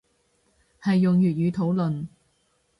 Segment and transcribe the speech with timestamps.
[0.81, 2.07] 係用粵語討論